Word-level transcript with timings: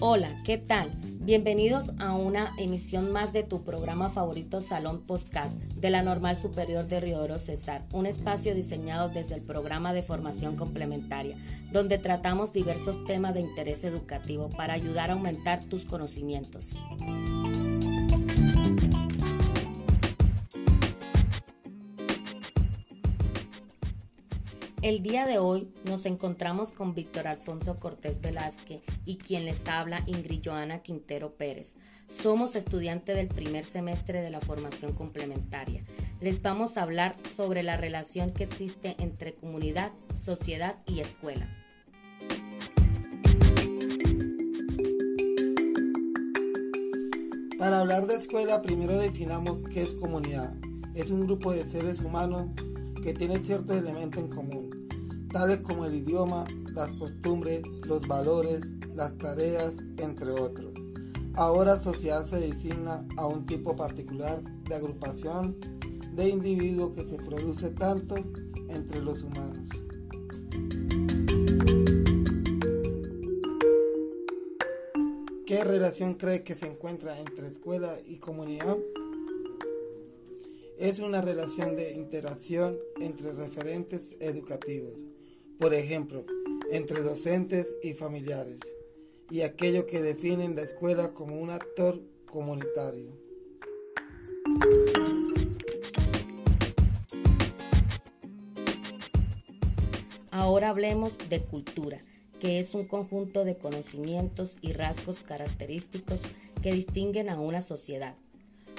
Hola, 0.00 0.30
¿qué 0.44 0.58
tal? 0.58 0.92
Bienvenidos 1.02 1.90
a 1.98 2.14
una 2.14 2.52
emisión 2.56 3.10
más 3.10 3.32
de 3.32 3.42
tu 3.42 3.64
programa 3.64 4.08
favorito 4.08 4.60
Salón 4.60 5.00
Podcast 5.00 5.58
de 5.58 5.90
la 5.90 6.04
Normal 6.04 6.36
Superior 6.36 6.86
de 6.86 7.00
Riodoro 7.00 7.36
Cesar, 7.36 7.82
un 7.92 8.06
espacio 8.06 8.54
diseñado 8.54 9.08
desde 9.08 9.34
el 9.34 9.40
programa 9.40 9.92
de 9.92 10.02
formación 10.02 10.54
complementaria, 10.54 11.36
donde 11.72 11.98
tratamos 11.98 12.52
diversos 12.52 13.04
temas 13.06 13.34
de 13.34 13.40
interés 13.40 13.82
educativo 13.82 14.50
para 14.50 14.74
ayudar 14.74 15.10
a 15.10 15.14
aumentar 15.14 15.64
tus 15.64 15.84
conocimientos. 15.84 16.76
El 24.80 25.02
día 25.02 25.26
de 25.26 25.40
hoy 25.40 25.68
nos 25.84 26.06
encontramos 26.06 26.70
con 26.70 26.94
Víctor 26.94 27.26
Alfonso 27.26 27.74
Cortés 27.74 28.20
Velázquez 28.20 28.80
y 29.04 29.16
quien 29.16 29.44
les 29.44 29.66
habla 29.66 30.04
Ingrid 30.06 30.40
Joana 30.44 30.82
Quintero 30.82 31.32
Pérez. 31.32 31.72
Somos 32.08 32.54
estudiantes 32.54 33.16
del 33.16 33.26
primer 33.26 33.64
semestre 33.64 34.22
de 34.22 34.30
la 34.30 34.38
formación 34.38 34.92
complementaria. 34.92 35.82
Les 36.20 36.40
vamos 36.42 36.76
a 36.76 36.84
hablar 36.84 37.16
sobre 37.36 37.64
la 37.64 37.76
relación 37.76 38.30
que 38.30 38.44
existe 38.44 38.94
entre 39.00 39.34
comunidad, 39.34 39.90
sociedad 40.24 40.76
y 40.86 41.00
escuela. 41.00 41.48
Para 47.58 47.80
hablar 47.80 48.06
de 48.06 48.14
escuela, 48.14 48.62
primero 48.62 48.96
definamos 48.96 49.58
qué 49.70 49.82
es 49.82 49.94
comunidad. 49.94 50.54
Es 50.94 51.10
un 51.10 51.26
grupo 51.26 51.50
de 51.50 51.68
seres 51.68 52.00
humanos 52.00 52.50
que 53.00 53.14
tienen 53.14 53.44
ciertos 53.44 53.76
elementos 53.76 54.22
en 54.22 54.28
común, 54.28 54.67
tales 55.28 55.60
como 55.60 55.84
el 55.84 55.94
idioma, 55.94 56.44
las 56.72 56.92
costumbres, 56.94 57.62
los 57.84 58.06
valores, 58.06 58.62
las 58.94 59.16
tareas, 59.18 59.72
entre 59.98 60.30
otros. 60.30 60.72
Ahora 61.34 61.80
sociedad 61.80 62.24
se 62.24 62.40
designa 62.40 63.06
a 63.16 63.26
un 63.26 63.46
tipo 63.46 63.76
particular 63.76 64.42
de 64.42 64.74
agrupación 64.74 65.56
de 66.12 66.28
individuos 66.28 66.94
que 66.94 67.04
se 67.04 67.16
produce 67.16 67.70
tanto 67.70 68.16
entre 68.68 69.02
los 69.02 69.22
humanos. 69.22 69.68
¿Qué 75.46 75.64
relación 75.64 76.14
cree 76.14 76.42
que 76.42 76.54
se 76.54 76.70
encuentra 76.70 77.18
entre 77.18 77.48
escuela 77.48 77.92
y 78.06 78.16
comunidad? 78.16 78.76
es 80.78 81.00
una 81.00 81.20
relación 81.20 81.74
de 81.74 81.92
interacción 81.94 82.78
entre 83.00 83.32
referentes 83.32 84.14
educativos, 84.20 84.94
por 85.58 85.74
ejemplo, 85.74 86.24
entre 86.70 87.02
docentes 87.02 87.74
y 87.82 87.94
familiares, 87.94 88.60
y 89.30 89.42
aquello 89.42 89.86
que 89.86 90.00
definen 90.00 90.56
la 90.56 90.62
escuela 90.62 91.12
como 91.12 91.40
un 91.40 91.50
actor 91.50 92.00
comunitario. 92.26 93.12
Ahora 100.30 100.70
hablemos 100.70 101.16
de 101.28 101.42
cultura, 101.42 101.98
que 102.40 102.58
es 102.58 102.74
un 102.74 102.86
conjunto 102.86 103.44
de 103.44 103.56
conocimientos 103.56 104.56
y 104.60 104.72
rasgos 104.72 105.18
característicos 105.20 106.20
que 106.62 106.72
distinguen 106.72 107.28
a 107.28 107.40
una 107.40 107.60
sociedad 107.60 108.14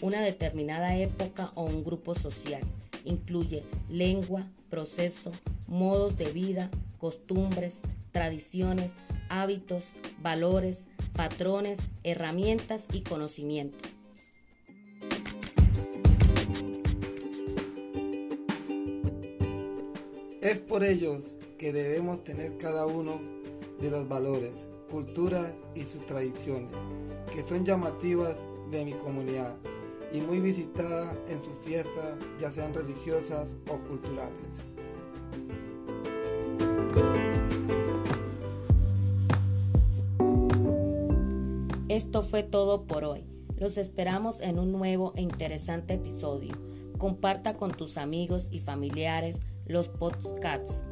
una 0.00 0.20
determinada 0.20 0.96
época 0.96 1.50
o 1.54 1.64
un 1.64 1.84
grupo 1.84 2.14
social. 2.14 2.62
Incluye 3.04 3.62
lengua, 3.88 4.46
proceso, 4.70 5.30
modos 5.68 6.16
de 6.16 6.32
vida, 6.32 6.70
costumbres, 6.98 7.76
tradiciones, 8.12 8.92
hábitos, 9.28 9.84
valores, 10.22 10.86
patrones, 11.14 11.78
herramientas 12.02 12.86
y 12.92 13.02
conocimiento. 13.02 13.76
Es 20.40 20.58
por 20.58 20.84
ellos 20.84 21.34
que 21.58 21.72
debemos 21.72 22.22
tener 22.22 22.56
cada 22.58 22.86
uno 22.86 23.18
de 23.80 23.90
los 23.90 24.06
valores, 24.08 24.52
cultura 24.90 25.54
y 25.74 25.84
sus 25.84 26.04
tradiciones, 26.06 26.70
que 27.32 27.42
son 27.42 27.64
llamativas 27.64 28.36
de 28.70 28.84
mi 28.84 28.92
comunidad 28.92 29.56
y 30.14 30.20
muy 30.20 30.38
visitada 30.38 31.12
en 31.26 31.42
sus 31.42 31.58
fiestas, 31.64 32.16
ya 32.40 32.52
sean 32.52 32.72
religiosas 32.72 33.52
o 33.68 33.78
culturales. 33.78 34.32
Esto 41.88 42.22
fue 42.22 42.44
todo 42.44 42.86
por 42.86 43.04
hoy. 43.04 43.24
Los 43.56 43.76
esperamos 43.76 44.40
en 44.40 44.60
un 44.60 44.70
nuevo 44.70 45.12
e 45.16 45.22
interesante 45.22 45.94
episodio. 45.94 46.52
Comparta 46.96 47.56
con 47.56 47.72
tus 47.72 47.98
amigos 47.98 48.46
y 48.52 48.60
familiares 48.60 49.40
los 49.66 49.88
podcasts 49.88 50.84